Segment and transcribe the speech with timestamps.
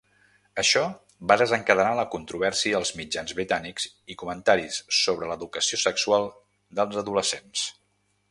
[0.59, 0.81] Això
[1.31, 3.85] va desencadenar la controvèrsia als mitjans britànics
[4.15, 6.29] i comentaris sobre l'educació sexual
[6.81, 7.69] dels adolescents.